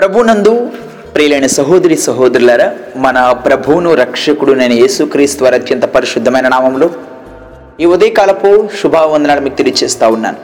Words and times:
ప్రభునందు 0.00 0.70
ప్రియులైన 1.14 1.46
సహోదరి 1.46 1.96
సహోదరులారా 1.96 2.72
మన 2.96 3.32
ప్రభువును 3.32 3.94
రక్షకుడు 3.94 4.52
నేను 4.52 4.72
యేసుక్రీస్తు 4.72 5.44
వారి 5.44 5.56
అత్యంత 5.56 5.84
పరిశుద్ధమైన 5.84 6.48
నామంలో 6.48 6.90
ఈ 7.80 7.84
ఉదయకాలపు 7.84 8.68
శుభావందనాలు 8.82 9.40
మీకు 9.40 9.54
తెలియచేస్తా 9.54 10.08
ఉన్నాను. 10.08 10.36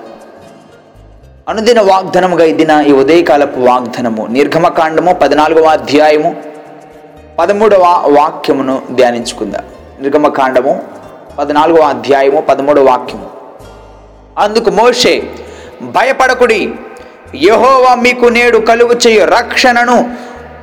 అనుదిన 1.49 1.81
వాగ్దనముగా 1.81 2.45
ఇదిన 2.45 2.85
ఈ 2.89 2.93
ఉదయకాలపు 2.93 3.61
వాగ్దనము 3.61 4.27
నిర్గమకాండము 4.31 5.13
పద్నాలుగవ 5.13 5.65
అధ్యాయము 5.65 6.37
పదమూడవ 7.39 7.85
వాక్యమును 8.19 8.83
ధ్యానించుకుందాం. 8.91 9.65
నిర్గమకాండము 10.01 10.83
పద్నాలుగవ 11.39 11.83
అధ్యాయము 11.83 12.41
పదమూడవ 12.41 12.85
వాక్యము. 12.85 13.31
అందుకు 14.39 14.71
మోషే 14.71 15.15
భయపడకుడి 15.83 16.75
యహోవా 17.35 17.95
మీకు 17.95 18.27
నేడు 18.27 18.59
కలుగు 18.59 18.95
చేయు 19.07 19.25
రక్షణను 19.25 20.17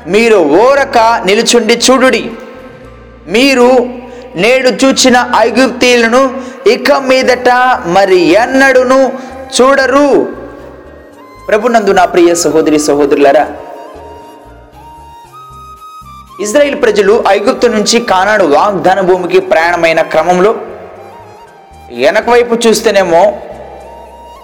మీరు 0.07 0.35
ఓరక 0.35 0.97
నిలుచుండి 1.25 1.73
చూడుడి. 1.73 2.31
మీరు 3.27 3.87
నేడు 4.35 4.69
చూచిన 4.69 5.31
ఐగుప్తీలను 5.37 6.21
ఇక 6.67 6.91
మీదట 6.91 7.49
మరి 7.85 8.19
ఎన్నడును 8.31 9.11
చూడరు. 9.61 10.27
ప్రభునందు 11.47 11.91
నా 11.91 12.05
ప్రియ 12.05 12.35
సహోదరి 12.35 12.79
సహోదరులరా 12.79 13.47
ఇజ్రాయిల్ 16.41 16.81
ప్రజలు 16.81 17.23
ఐగుప్తు 17.27 17.67
నుంచి 17.67 17.99
కానాడు 17.99 18.43
వాగ్దాన 18.43 19.01
భూమికి 19.01 19.39
ప్రయాణమైన 19.39 20.01
క్రమంలో 20.01 20.55
వెనక 21.91 22.29
వైపు 22.29 22.55
చూస్తేనేమో 22.67 23.41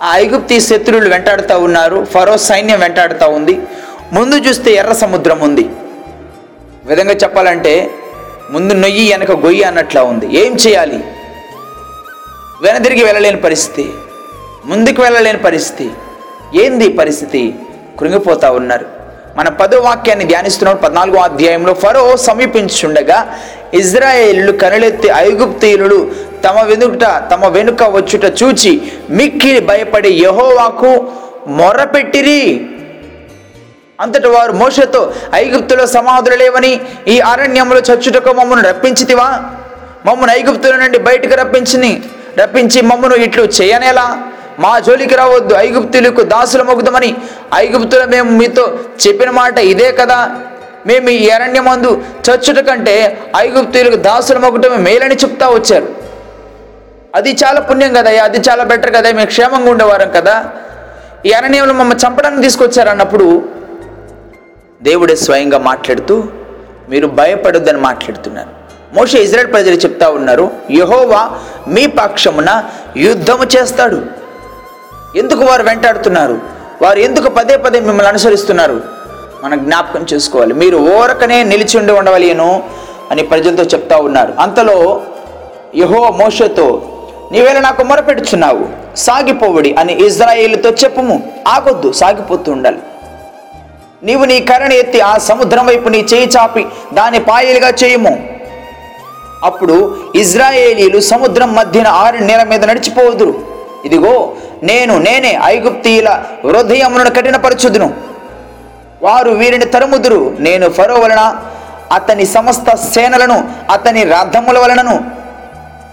ఆ 0.06 0.18
ఐగుప్తి 0.18 0.60
శత్రువులు 0.60 1.10
వెంటాడుతూ 1.10 1.60
ఉన్నారు. 1.60 2.08
ఫరో 2.14 2.38
సైన్యం 2.38 2.80
వెంటాడుతూ 2.80 3.30
ఉంది. 3.30 3.60
ముందు 4.14 4.36
చూస్తే 4.36 4.72
ఎర్ర 4.72 4.94
సముద్రం 4.94 5.40
ఉంది. 5.40 5.70
విధంగా 6.86 7.14
చెప్పాలంటే 7.14 7.90
ముందు 8.52 8.74
నొయ్యి 8.74 9.12
వెనక 9.12 9.32
గొయ్యి 9.32 9.64
అన్నట్లా 9.64 10.04
ఉంది. 10.04 10.38
ఏం 10.38 10.56
చేయాలి? 10.56 11.04
వెనదిరిగి 12.62 13.04
వెళ్ళలేని 13.04 13.42
పరిస్థితి. 13.42 13.90
ముందుకు 14.66 15.02
వెళ్ళలేని 15.02 15.38
పరిస్థితి. 15.38 15.92
ఏంది 16.64 16.90
పరిస్థితి? 16.90 17.56
కృంగిపోతూ 18.00 18.52
ఉన్నారు. 18.52 18.86
మన 19.38 19.50
పదో 19.50 19.80
వాక్యాన్ని 19.80 20.26
ధ్యానిస్తున్నాం 20.26 20.78
పద్నాలుగో 20.84 21.18
అధ్యాయంలో. 21.18 21.74
ఫరో 21.74 22.18
సమీపించుండగా 22.18 23.40
ఇజ్రాయేళ్ళు 23.74 24.52
కనులెత్తి 24.52 25.08
ఐగుప్తీయులు 25.08 26.12
తమ 26.46 26.62
వెనుకట 26.62 27.32
తమ 27.32 27.48
వెనుక 27.48 27.84
వచ్చుట 27.84 28.44
చూచి 28.44 28.92
మిక్కిలి 29.10 29.60
భయపడి 29.60 30.24
యహోవాకు 30.24 31.08
మొరపెట్టిరి. 31.48 32.68
అంతటి 34.02 34.28
వారు 34.28 34.52
మోషతో 34.52 35.14
ఐగుప్తులో 35.36 35.86
సమాధులు 35.88 36.36
లేవని 36.36 36.82
ఈ 37.08 37.20
అరణ్యంలో 37.20 37.80
చచ్చుటకు 37.80 38.34
మమ్మను 38.34 38.62
రప్పించితివా? 38.62 39.42
మమ్మను 40.06 40.32
ఐగుప్తుల 40.32 40.76
నుండి 40.76 40.98
బయటకు 40.98 41.36
రప్పించిని 41.36 42.04
రప్పించి 42.38 42.82
మమ్మను 42.82 43.16
ఇట్లు 43.16 43.44
చేయనేలా? 43.44 44.18
మా 44.60 44.80
జోలికి 44.80 45.16
రావద్దు 45.16 45.56
ఐగుప్తులకు 45.56 46.22
దాసుల 46.22 46.62
మొగుదామని. 46.62 47.16
ఐగుప్తుల 47.56 48.06
మేము 48.06 48.32
మీతో 48.32 48.80
చెప్పిన 49.08 49.30
మాట 49.30 49.58
ఇదే 49.58 49.92
కదా? 49.92 50.30
మేము 50.88 51.10
ఈ 51.10 51.30
అరణ్యమందు 51.30 52.02
చచ్చుట 52.30 52.60
కంటే 52.60 53.18
ఐగుప్తులకు 53.38 53.96
దాసుల 53.96 54.38
మొగటమే 54.38 54.78
మేలని 54.78 55.16
చెప్తా 55.16 55.50
వచ్చారు. 55.50 56.05
అది 57.16 57.32
చాలా 57.32 57.60
పుణ్యం 57.62 57.94
కదా 57.94 58.24
అది 58.24 58.38
చాలా 58.50 58.64
బెటర్ 58.64 58.96
కదా 58.96 59.12
మేము 59.12 59.26
క్షేమంగా 59.26 59.72
ఉండేవారం 59.72 60.12
కదా. 60.12 60.46
ఈ 61.26 61.32
అరణ్యంలో 61.32 61.74
మమ్మల్ని 61.74 62.08
చంపడానికి 62.08 62.42
తీసుకొచ్చారన్నప్పుడు 62.42 63.44
దేవుడే 64.84 65.16
స్వయంగా 65.16 65.58
మాట్లాడుతూ 65.58 66.24
మీరు 66.90 67.08
భయపడొద్దని 67.08 67.78
మాట్లాడుతున్నారు. 67.78 68.50
మోషే 68.94 69.18
ఇజ్రాయల్ 69.18 69.52
ప్రజలు 69.52 69.76
చెప్తా 69.76 70.10
ఉన్నారు 70.10 70.52
యహోవా 70.72 71.30
మీ 71.68 71.86
పక్షమున 71.86 72.64
యుద్ధము 72.98 73.44
చేస్తాడు. 73.44 74.02
ఎందుకు 75.18 75.44
వారు 75.44 75.64
వెంటాడుతున్నారు? 75.64 76.40
వారు 76.82 77.00
ఎందుకు 77.00 77.30
పదే 77.30 77.58
పదే 77.58 77.80
మిమ్మల్ని 77.80 78.08
అనుసరిస్తున్నారు? 78.08 78.82
మనం 79.44 79.64
జ్ఞాపకం 79.64 80.06
చేసుకోవాలి. 80.14 80.54
మీరు 80.54 80.78
ఓరకనే 80.78 81.44
నిలిచి 81.44 81.78
ఉండి 81.78 81.92
ఉండవలేను 81.92 82.64
అని 83.12 83.24
ప్రజలతో 83.24 83.64
చెప్తా 83.64 83.98
ఉన్నారు. 83.98 84.34
అంతలో 84.40 85.02
యహో 85.76 86.12
మోషతో 86.12 86.82
నీవేళ 87.36 87.60
నాకు 87.60 87.84
మొరపెడుచున్నావు 87.84 88.66
సాగిపోవడి 88.96 89.76
అని 89.80 89.94
ఇజ్రాయేలుతో 90.06 90.70
చెప్పుము. 90.70 91.16
ఆగొద్దు 91.48 91.92
సాగిపోతూ 91.92 92.52
ఉండాలి 92.52 92.78
నీవు 94.04 94.26
నీ 94.26 94.40
కరణి 94.40 94.76
ఎత్తి 94.76 95.00
ఆ 95.00 95.18
సముద్రం 95.18 95.66
వైపు 95.68 95.90
నీ 95.90 95.98
చేయి 96.14 96.28
చాపి 96.38 96.66
దాని 96.94 97.20
పాయలుగా 97.20 97.70
చేయుము. 97.84 98.14
అప్పుడు 99.44 99.76
ఇజ్రాయేలీలు 100.16 101.00
సముద్రం 101.00 101.56
మధ్యన 101.56 101.88
ఆరు 101.88 102.18
నేల 102.18 102.44
మీద 102.44 102.66
నడిచిపోదురు. 102.66 103.34
ఇదిగో 103.86 104.14
నేను 104.64 104.98
నేనే 104.98 105.40
ఐగుప్తీయుల 105.44 106.10
హృదయములను 106.44 107.12
కఠినపరచుదును. 107.12 107.94
వారు 109.04 109.32
వీరిని 109.32 109.66
తరుముదురు. 109.66 110.22
నేను 110.40 110.70
ఫరో 110.70 110.96
వలన 110.96 111.36
అతని 111.92 112.26
సమస్త 112.26 112.76
సేనలను 112.76 113.38
అతని 113.72 114.04
రథముల 114.04 114.60
వలనను 114.60 115.25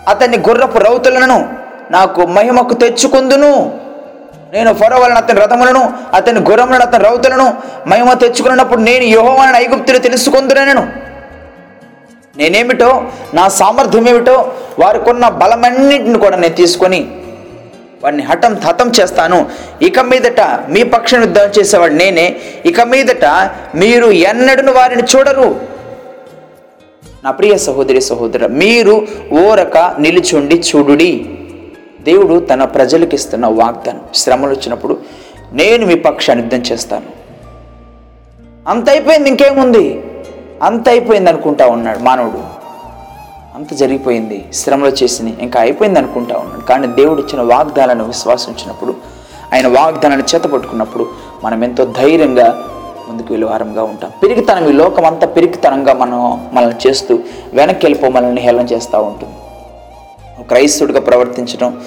అతని 0.09 0.39
గుర్రపు 0.39 0.79
రౌతులను 0.79 1.49
నాకు 1.91 2.27
మహిమకు 2.27 2.75
తెచ్చుకుందును. 2.75 3.83
నేను 4.53 4.75
ఫరో 4.75 4.97
వలన 5.01 5.17
అతని 5.17 5.41
రథములను 5.41 5.93
అతని 6.15 6.41
గుర్రములను 6.41 6.83
అతని 6.83 7.05
రౌతులను 7.05 7.57
మహిమ 7.87 8.13
తెచ్చుకున్నప్పుడు 8.13 8.81
నేను 8.81 9.05
యోహోవాని 9.05 9.57
ఐగుప్తులు 9.57 9.99
తెలుసుకుందునను 9.99 10.89
నేనేమిటో 12.37 13.05
నా 13.35 13.49
సామర్థ్యం 13.49 14.09
ఏమిటో 14.09 14.53
వారికున్న 14.79 15.29
బలమన్నింటిని 15.29 16.19
కూడా 16.19 16.37
నేను 16.37 16.55
తీసుకొని 16.55 17.01
వాడిని 18.03 18.23
హఠం 18.23 18.57
హతం 18.65 18.93
చేస్తాను. 19.01 19.47
ఇక 19.83 20.01
మీదట 20.01 20.41
మీ 20.69 20.83
పక్షం 20.83 21.21
యుద్ధం 21.21 21.51
చేసేవాడు 21.59 21.95
నేనే. 21.95 22.37
ఇక 22.67 22.81
మీదట 22.81 23.25
మీరు 23.75 24.07
ఎన్నడను 24.07 24.73
వారిని 24.73 25.03
చూడరు. 25.03 25.72
నా 27.25 27.31
ప్రియ 27.31 27.59
సహోదరి 27.59 28.01
సహోదర 28.01 28.47
మీరు 28.47 29.07
ఓరక 29.33 29.95
నిలుచుండి 29.99 30.63
చూడుడి. 30.77 31.39
దేవుడు 32.01 32.41
తన 32.41 32.65
ప్రజలకు 32.65 33.15
ఇస్తున్న 33.15 33.47
వాగ్దానం 33.47 34.01
శ్రమలు 34.15 34.51
వచ్చినప్పుడు 34.51 34.99
నేను 35.53 35.87
మీ 35.87 35.95
పక్షాన్ని 35.95 36.45
యుద్ధం 36.45 36.73
చేస్తాను. 36.73 37.07
అంత 38.69 38.91
అయిపోయింది 38.91 39.29
ఇంకేముంది? 39.29 40.05
అంత 40.63 40.89
అయిపోయింది 40.89 41.31
అనుకుంటా 41.31 41.67
ఉన్నాడు 41.67 41.99
మానవుడు. 41.99 42.43
అంత 43.55 43.75
జరిగిపోయింది 43.75 44.45
శ్రమలు 44.53 44.93
చేసింది 45.03 45.37
ఇంకా 45.43 45.61
అయిపోయింది 45.61 45.99
అనుకుంటా 45.99 46.37
ఉన్నాడు. 46.37 46.61
కానీ 46.61 46.87
దేవుడు 46.87 47.21
ఇచ్చిన 47.21 47.43
వాగ్దానాలను 47.43 48.05
విశ్వాసించినప్పుడు 48.05 48.95
ఆయన 49.53 49.67
వాగ్దానాన్ని 49.67 50.27
చేతపట్టుకున్నప్పుడు 50.35 51.09
మనం 51.45 51.65
ఎంతో 51.65 51.85
ధైర్యంగా 51.85 52.72
ముందుకు 53.09 53.29
వెళ్ళేవారంగా 53.31 53.83
ఉంటాం. 53.83 54.11
పెరిగితనం 54.23 54.69
ఈ 54.69 54.73
లోకం 54.73 55.05
అంతా 55.05 55.27
పిరికితనంగా 55.27 55.93
మనం 55.93 56.51
మనల్ని 56.53 56.89
చేస్తూ 56.89 57.19
వెనక్కి 57.55 57.87
వెళ్ళిపో 57.87 58.09
మనల్ని 58.09 58.41
హేళన 58.41 58.61
చేస్తూ 58.61 58.99
ఉంటుంది. 58.99 59.33
క్రైస్తుడిగా 60.43 60.49
క్రైస్తవుడిగా 60.49 61.01
ప్రవర్తించడం 61.01 61.83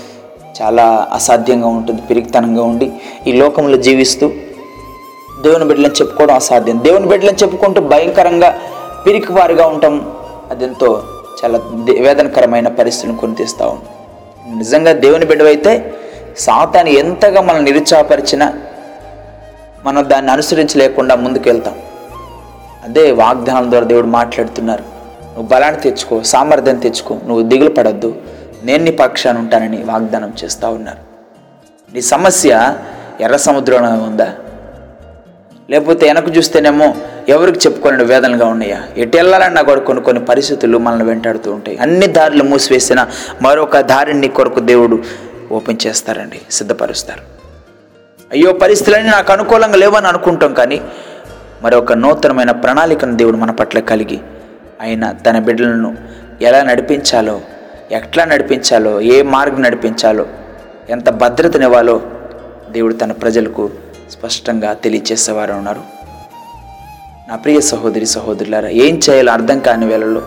చాలా 0.61 1.07
అసాధ్యంగా 1.13 1.67
ఉంటుంది 1.67 2.01
పిరికితనంగా 2.01 2.63
ఉండి. 2.63 2.91
ఈ 3.27 3.31
లోకంలో 3.31 3.77
జీవిస్తూ 3.77 4.31
దేవుని 5.41 5.65
బిడ్డలను 5.65 5.91
చెప్పుకోవడం 5.91 6.35
అసాధ్యం. 6.35 6.83
దేవుని 6.83 7.05
బిడ్డలను 7.05 7.35
చెప్పుకుంటూ 7.35 7.81
భయంకరంగా 7.81 8.57
పిరికివారిగా 9.07 9.67
ఉంటాం. 9.67 10.11
అదెంతో 10.51 11.03
చాలా 11.43 11.57
దే- 11.57 12.03
వేదనకరమైన 12.03 12.67
పరిస్థితిని 12.67 13.17
కొని 13.17 13.35
తీస్తూ 13.35 13.65
ఉంటాం 13.65 14.57
నిజంగా 14.57 14.91
దేవుని 14.91 15.25
బిడ్డవైతే 15.25 15.93
సాతాన్ని 16.37 16.93
ఎంతగా 16.93 17.41
మనం 17.41 17.63
నిరుత్సాహపరిచినా 17.63 18.53
మనం 19.85 20.09
దాన్ని 20.09 20.31
అనుసరించలేకుండా 20.31 21.15
ముందుకు 21.15 21.49
వెళ్తాం 21.49 21.75
అదే 22.83 23.11
వాగ్దానం 23.11 23.69
ద్వారా 23.69 23.85
దేవుడు 23.85 24.07
మాట్లాడుతున్నారు. 24.07 24.81
నువ్వు 25.23 25.43
బలాన్ని 25.43 25.81
తెచ్చుకో 25.81 26.23
సామర్థ్యం 26.23 26.75
తెచ్చుకో 26.75 27.15
నువ్వు 27.15 27.43
దిగులు 27.43 27.69
పడద్దు. 27.69 28.15
నేను 28.63 28.83
నీ 28.83 28.91
పక్షాన్ని 28.91 29.43
ఉంటానని 29.43 29.83
వాగ్దానం 29.83 30.33
చేస్తూ 30.43 30.69
ఉన్నారు. 30.69 30.97
నీ 31.93 32.01
సమస్య 32.01 32.77
ఎర్ర 33.21 33.35
సముద్రంలో 33.35 33.89
ఉందా? 33.89 34.33
లేకపోతే 35.69 36.05
వెనక 36.05 36.37
చూస్తేనేమో 36.37 36.95
ఎవరికి 37.29 37.59
చెప్పుకోలేని 37.59 38.03
వేదనగా 38.03 38.45
ఉన్నాయా? 38.45 38.83
ఎటు 38.97 39.17
వెళ్ళాలన్నా 39.17 39.61
కూడా 39.61 39.81
కొన్ని 39.81 40.03
కొన్ని 40.03 40.25
పరిస్థితులు 40.25 40.77
మనల్ని 40.77 41.05
వెంటాడుతూ 41.05 41.53
ఉంటాయి. 41.53 41.77
అన్ని 41.77 42.07
దారులు 42.07 42.43
మూసివేసిన 42.43 43.07
మరొక 43.41 43.79
దారిని 43.79 44.27
కొరకు 44.27 44.59
దేవుడు 44.59 45.03
ఓపెన్ 45.51 45.77
చేస్తారండి 45.87 46.41
సిద్ధపరుస్తారు. 46.51 47.34
అయ్యో 48.31 48.53
పరిస్థితులన్నీ 48.53 49.11
నాకు 49.11 49.31
అనుకూలంగా 49.31 49.75
లేవని 49.75 50.07
అనుకుంటాం 50.07 50.53
కానీ 50.53 50.81
మరొక 51.63 51.93
నూతనమైన 51.93 52.51
ప్రణాళికను 52.51 53.17
దేవుడు 53.17 53.37
మన 53.37 53.51
పట్ల 53.51 53.79
కలిగి 53.79 54.19
ఆయన 54.81 55.11
తన 55.11 55.39
బిడ్డలను 55.39 55.95
ఎలా 56.41 56.63
నడిపించాలో 56.63 57.41
ఎట్లా 57.91 58.25
నడిపించాలో 58.25 59.01
ఏ 59.01 59.21
మార్గం 59.21 59.61
నడిపించాలో 59.61 60.25
ఎంత 60.89 61.09
భద్రతనివ్వాలో 61.09 62.01
దేవుడు 62.71 62.93
తన 62.93 63.11
ప్రజలకు 63.11 63.69
స్పష్టంగా 64.11 64.73
తెలియచేసేవారు 64.73 65.53
ఉన్నారు. 65.53 65.81
నా 67.29 67.35
ప్రియ 67.35 67.61
సహోదరి 67.61 68.05
సహోదరులారా 68.05 68.67
ఏం 68.67 69.01
చేయాలో 69.09 69.31
అర్థం 69.31 69.59
కాని 69.59 69.85
వేళల్లో 69.85 70.21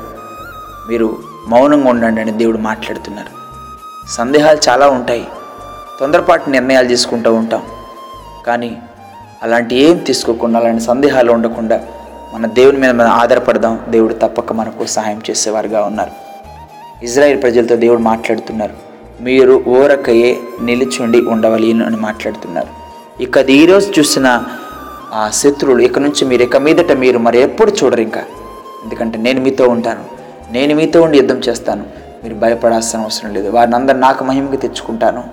మీరు 0.89 1.19
మౌనంగా 1.49 1.91
ఉండండి 1.91 2.21
అని 2.21 2.33
దేవుడు 2.33 2.59
మాట్లాడుతున్నారు. 2.59 3.39
సందేహాలు 4.17 4.59
చాలా 4.69 4.89
ఉంటాయి. 4.89 5.27
తొందరపాటు 6.01 6.51
నిర్ణయాలు 6.51 6.89
తీసుకుంటూ 6.89 7.35
ఉంటాం. 7.35 7.62
కానీ 8.49 8.77
అలాంటి 9.43 9.77
ఏం 9.77 9.97
తీసుకోకుండా 9.97 10.61
అలాంటి 10.61 10.83
సందేహాలు 10.83 11.33
ఉండకుండా 11.33 11.81
మన 12.35 12.47
దేవుని 12.47 12.79
మీద 12.79 12.91
మనం 12.91 13.11
ఆధారపడదాం. 13.11 13.81
దేవుడు 13.89 14.15
తప్పక 14.15 14.53
మనకు 14.53 14.87
సహాయం 14.87 15.23
చేసేవారుగా 15.31 15.83
ఉన్నారు. 15.83 16.11
ఇజ్రాయిల్ 17.05 17.43
ప్రజలతో 17.43 17.77
దేవుడు 17.77 18.00
మాట్లాడుతున్నారు. 18.00 18.75
మీరు 19.21 19.65
ఓరకయే 19.69 20.39
నిలుచుండి 20.62 21.21
ఉండవలి 21.21 21.73
అని 21.73 21.97
మాట్లాడుతున్నారు. 21.97 22.69
ఇక 23.23 23.39
అది 23.39 23.53
ఈరోజు 23.53 23.93
చూసిన 23.99 24.45
ఆ 25.12 25.31
శత్రువులు 25.33 25.83
ఇక 25.83 25.99
నుంచి 25.99 26.25
మీరు 26.25 26.43
ఇక 26.43 26.56
మీదట 26.56 26.93
మీరు 26.93 27.19
మరి 27.19 27.39
ఎప్పుడు 27.39 27.71
చూడరు 27.71 28.01
ఇంకా. 28.01 28.21
ఎందుకంటే 28.85 29.19
నేను 29.19 29.41
మీతో 29.41 29.69
ఉంటాను. 29.69 30.05
నేను 30.53 30.75
మీతో 30.75 31.03
ఉండి 31.03 31.19
యుద్ధం 31.19 31.39
చేస్తాను. 31.39 31.85
మీరు 32.23 32.35
భయపడాల్సిన 32.35 33.01
అవసరం 33.01 33.35
లేదు. 33.35 33.49
వారిని 33.51 33.77
అందరు 33.77 33.97
నాకు 33.97 34.25
మహిమకి 34.25 34.56
తెచ్చుకుంటాను. 34.56 35.25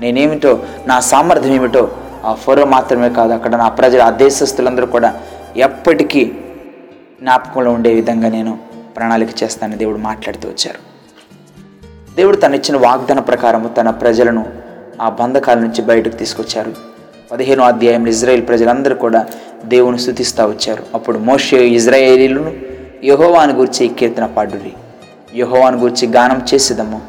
నేనేమిటో 0.00 0.58
నా 0.86 1.00
సామర్థ్యం 1.00 1.54
ఏమిటో 1.54 1.90
ఆ 2.24 2.34
ఫరో 2.34 2.64
మాత్రమే 2.64 3.10
కాదు 3.10 3.32
అక్కడ 3.32 3.56
నా 3.56 3.68
ప్రజలు 3.68 4.02
ఆ 4.02 4.10
దేశస్తులందరూ 4.10 4.86
కూడా 4.86 5.14
ఎప్పటికీ 5.56 6.24
జ్ఞాపకంలో 7.20 7.70
ఉండే 7.70 7.94
విధంగా 7.94 8.28
నేను 8.28 8.58
ప్రణాళిక 8.96 9.42
చేస్తానని 9.42 9.76
దేవుడు 9.76 9.98
మాట్లాడుతూ 9.98 10.48
వచ్చారు. 10.48 10.78
దేవుడు 12.16 12.36
తను 12.36 12.56
ఇచ్చిన 12.56 12.76
వాగ్దాన 12.76 13.20
ప్రకారము 13.20 13.68
తన 13.68 13.90
ప్రజలను 13.90 14.46
ఆ 15.02 15.08
బంధకాల 15.08 15.58
నుంచి 15.58 15.82
బయటకు 15.82 16.16
తీసుకొచ్చారు. 16.16 16.74
పదిహేనో 17.32 17.64
అధ్యాయంలో 17.64 18.10
ఇజ్రాయేల్ 18.10 18.48
ప్రజలందరూ 18.48 18.94
కూడా 18.94 19.26
దేవుని 19.64 19.98
స్థుతిస్తూ 19.98 20.46
వచ్చారు. 20.46 20.84
అప్పుడు 20.94 21.18
మోషే 21.18 21.66
ఇజ్రాయేలీలను 21.66 22.52
యహోవాని 23.04 23.52
గురించి 23.52 23.88
కీర్తన 23.88 24.26
పాడుడి 24.26 24.72
యహోవాని 25.38 25.76
గురించి 25.76 26.08
గానం 26.08 26.42
చేసేదము. 26.54 27.00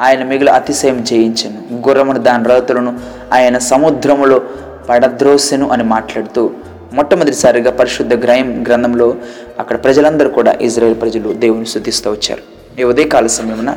ఆయన 0.00 0.24
మిగిలిన 0.24 0.54
అతిశయం 0.54 1.04
చేయించను 1.12 1.88
గుర్రమును 1.88 2.18
దాని 2.18 2.44
రౌతులను 2.44 3.00
ఆయన 3.32 3.58
సముద్రములో 3.58 4.42
పడద్రోసెను 4.88 5.70
అని 5.70 5.84
మాట్లాడుతూ 5.84 6.50
మొట్టమొదటిసారిగా 6.92 7.70
పరిశుద్ధ 7.70 8.14
గ్రయం 8.14 8.64
గ్రంథంలో 8.66 9.14
అక్కడ 9.58 9.84
ప్రజలందరూ 9.84 10.28
కూడా 10.28 10.52
ఇజ్రాయెల్ 10.60 11.00
ప్రజలు 11.00 11.32
దేవుని 11.32 11.66
శుద్ధిస్తూ 11.66 12.10
వచ్చారు. 12.10 12.42
ఈ 12.80 12.84
ఉదయకాల 12.84 13.26
సమయమున 13.26 13.76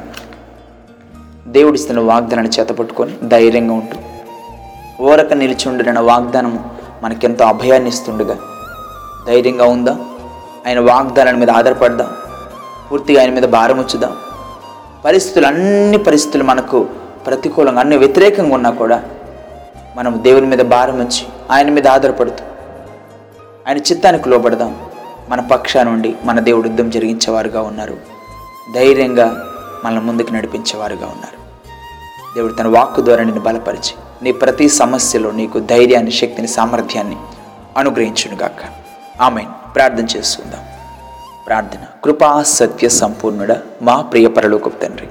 దేవుడిస్తున్న 1.48 2.00
వాగ్దానాన్ని 2.00 2.60
చేతపట్టుకొని 2.60 3.16
ధైర్యంగా 3.28 3.74
ఉంటూ 3.74 3.98
ఓరక 5.04 5.34
నిలిచిండిన 5.34 6.00
వాగ్దానము 6.00 6.70
మనకెంతో 7.04 7.46
అభయాన్ని 7.46 7.90
ఇస్తుండగా. 7.90 8.38
ధైర్యంగా 9.28 9.66
ఉందా? 9.66 9.98
ఆయన 10.68 10.80
వాగ్దానాల 10.80 11.36
మీద 11.36 11.50
ఆధారపడదాం? 11.50 12.08
పూర్తిగా 12.92 13.22
ఆయన 13.22 13.32
మీద 13.32 13.44
భారం 13.44 13.80
వచ్చుదాం 13.80 14.12
పరిస్థితులు 15.06 15.48
అన్ని 15.48 15.98
పరిస్థితులు 15.98 16.44
మనకు 16.44 16.88
ప్రతికూలంగా 17.28 17.80
అన్ని 17.80 17.98
వ్యతిరేకంగా 17.98 18.56
ఉన్నా 18.56 18.70
కూడా 18.70 19.04
మనం 19.96 20.24
దేవుని 20.24 20.48
మీద 20.48 20.60
భారం 20.60 21.00
ఉంచి 21.00 21.28
ఆయన 21.52 21.70
మీద 21.70 21.88
ఆధారపడుతూ 21.88 22.44
ఆయన 23.68 23.78
చిత్తానికి 23.78 24.30
లోపడదాం 24.30 24.86
మన 25.30 25.42
పక్షా 25.42 25.84
నుండి 25.84 26.16
మన 26.24 26.40
దేవుడు 26.40 26.68
యుద్ధం 26.68 26.90
జరిగించేవారుగా 26.90 27.62
ఉన్నారు. 27.62 27.98
ధైర్యంగా 28.76 29.46
మనల్ని 29.86 30.06
ముందుకు 30.06 30.34
నడిపించేవారుగా 30.34 31.06
ఉన్నారు. 31.06 31.38
దేవుడు 32.36 32.54
తన 32.54 32.68
వాక్కు 32.68 33.02
ద్వారా 33.02 33.24
నిన్ను 33.24 33.42
బలపరిచి 33.42 33.94
నీ 34.22 34.32
ప్రతి 34.32 34.70
సమస్యలో 34.70 35.32
నీకు 35.32 35.60
ధైర్యాన్ని 35.60 36.12
శక్తిని 36.12 36.48
సామర్థ్యాన్ని 36.48 37.18
అనుగ్రహించునుగాక. 37.78 38.86
ఆమె 39.22 39.46
ప్రార్థన 39.76 40.06
చేసుకుందాం. 40.18 40.66
ప్రార్థన. 41.48 41.80
కృపా 42.04 42.44
సత్య 42.44 42.90
సంపూర్ణుడ 42.90 43.56
మా 43.82 44.02
ప్రియ 44.02 44.28
పరలోకపు 44.28 44.70
తండ్రి. 44.70 45.08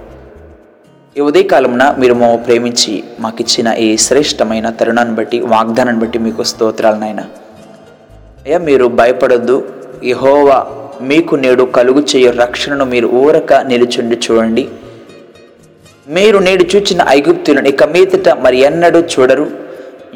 ఈ 1.17 1.21
ఉదయకాలమున 1.21 1.95
మీరు 1.99 2.15
మా 2.15 2.37
ప్రేమించి 2.37 3.05
మాకిచ్చిన 3.21 3.69
ఈ 3.73 3.97
శ్రేష్టమైన 3.97 4.71
తరుణాన్ని 4.71 5.15
బట్టి 5.15 5.41
వాగ్దానాన్ని 5.41 6.01
బట్టి 6.03 6.19
మీకు 6.19 6.43
స్తోత్రాలు 6.43 6.97
నాయన. 6.97 7.21
అయ్యా 8.45 8.59
మీరు 8.59 8.87
భయపడొద్దు. 9.01 9.57
యహోవా 10.05 10.67
మీకు 11.01 11.37
నేడు 11.37 11.63
కలుగు 11.63 12.03
చేయు 12.11 12.31
రక్షణను 12.31 12.85
మీరు 12.85 13.07
ఊరక 13.07 13.53
నిలుచుండి 13.53 14.19
చూడండి. 14.25 14.69
మీరు 16.09 16.39
నేడు 16.39 16.67
చూచిన 16.77 17.07
ఐగుప్తులను 17.09 17.69
ఇక 17.69 17.85
మీదట 17.85 18.29
మరి 18.29 18.59
ఎన్నడూ 18.59 19.01
చూడరు. 19.01 19.47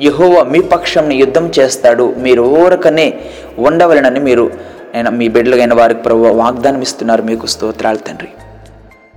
యహోవా 0.00 0.42
మీ 0.42 0.58
పక్షంని 0.74 1.14
యుద్ధం 1.16 1.52
చేస్తాడు. 1.60 2.14
మీరు 2.18 2.42
ఊరకనే 2.42 3.20
ఉండవలనని 3.58 4.20
మీరు 4.20 4.50
నేను 4.94 5.10
మీ 5.10 5.28
బిడ్డలైన 5.28 5.74
వారికి 5.74 6.02
ప్రభు 6.02 6.34
వాగ్దానం 6.42 6.82
ఇస్తున్నారు 6.82 7.22
మీకు 7.22 7.46
స్తోత్రాలు 7.46 7.96
తండ్రి. 7.96 8.28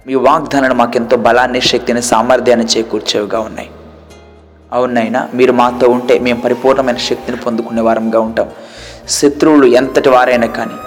మీ 0.07 0.15
వాగ్దానాలు 0.15 0.74
మాకెంతో 0.74 1.18
బలాన్ని 1.18 1.62
శక్తిని 1.62 2.01
సామర్థ్యాన్ని 2.01 2.65
చేకూర్చేవిగా 2.65 3.39
ఉన్నాయి. 3.39 3.69
అవునైనా 4.74 5.30
మీరు 5.33 5.53
మాతో 5.53 5.88
ఉంటే 5.88 6.19
మేము 6.19 6.42
పరిపూర్ణమైన 6.42 6.98
శక్తిని 6.98 7.38
పొందుకునే 7.38 7.81
వారంగా 7.81 8.19
ఉంటాం. 8.19 8.48
శత్రువులు 9.09 9.65
ఎంతటి 9.65 10.09
వారైనా 10.09 10.48
కానీ 10.48 10.77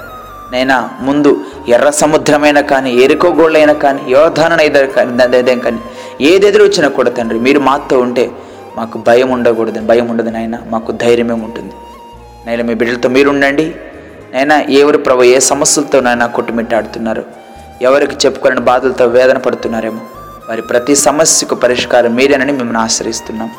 నైనా 0.52 0.90
ముందు 1.00 1.44
ఎర్ర 1.68 1.90
సముద్రమైనా 1.90 2.60
కానీ 2.60 2.90
ఎరుకో 3.04 3.28
గోళ్ళైనా 3.32 3.72
కానీ 3.72 4.02
యోధానైనా 4.12 4.82
కానీ 4.96 5.36
ఏదైనా 5.38 5.62
కానీ 5.62 5.80
ఏది 6.20 6.46
ఎదురు 6.46 6.64
వచ్చినా 6.64 6.88
కూడా 6.88 7.10
తండ్రి 7.10 7.38
మీరు 7.38 7.60
మాతో 7.60 8.00
ఉంటే 8.00 8.30
మాకు 8.76 8.98
భయం 8.98 9.30
ఉండకూడదు 9.30 9.80
భయం 9.80 10.08
ఉండదు 10.10 10.30
నాయన 10.30 10.58
మాకు 10.66 10.92
ధైర్యమే 10.92 11.32
ఉంటుంది. 11.32 11.74
నైనా 12.46 12.64
మీ 12.64 12.74
బిడ్డలతో 12.74 13.08
మీరు 13.08 13.28
ఉండండి 13.28 13.74
నైనా 14.34 14.60
ఎవరు 14.60 14.98
ప్రభు 14.98 15.22
ఏ 15.22 15.38
సమస్యలతోనైనా 15.38 16.26
కొట్టుమిట్టాడుతున్నారు? 16.26 17.43
ఎవరికి 17.82 18.26
చెప్పుకోలేని 18.26 18.60
బాధలతో 18.60 19.06
వేదన 19.06 19.38
పడుతున్నారేమో. 19.38 20.00
వారి 20.48 20.62
ప్రతి 20.62 20.96
సమస్యకు 20.96 21.54
పరిష్కారం 21.54 22.14
మీరేనని 22.14 22.52
మిమ్మల్ని 22.52 22.78
ఆశ్రయిస్తున్నాం. 22.78 23.50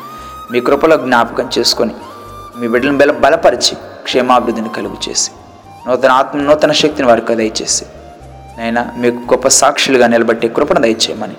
మీ 0.52 0.60
కృపలో 0.60 0.96
జ్ఞాపకం 0.96 1.48
చేసుకొని 1.58 1.90
మీ 2.60 2.68
బిడ్డలను 2.68 2.98
బల 2.98 3.10
బలపరిచి 3.10 3.74
క్షేమాభివృద్ధిని 4.02 4.68
కలుగు 4.68 4.96
చేసి 5.10 5.30
నూతన 5.88 6.10
ఆత్మ 6.10 6.38
నూతన 6.38 6.72
శక్తిని 6.72 7.08
వారికి 7.08 7.34
దయచేసి 7.34 7.84
నైనా 8.58 8.92
మీకు 8.96 9.16
గొప్ప 9.16 9.48
సాక్షులుగా 9.48 10.06
నిలబట్టి 10.06 10.48
కృపను 10.48 10.80
దయచేయమని 10.80 11.36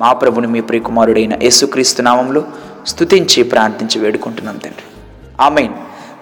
మా 0.00 0.12
ప్రభుని 0.12 0.46
మీ 0.46 0.60
ప్రియకుమారుడైన 0.60 1.42
యేసుక్రీస్తు 1.42 2.02
నామంలో 2.02 2.44
స్తుతించి 2.86 3.42
ప్రార్థించి 3.42 4.00
వేడుకుంటున్నాం 4.00 4.56
తండ్రి. 4.56 4.82
ఆమెన్. 5.40 5.72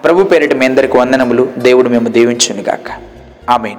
ప్రభు 0.03 0.23
పేరిట 0.23 0.53
మీ 0.53 0.65
అందరికి 0.65 0.97
వందనములు. 0.97 1.49
దేవుడు 1.57 1.89
మేము 1.89 2.07
దీవించునుగాక. 2.07 3.01
ఆమెన్. 3.49 3.77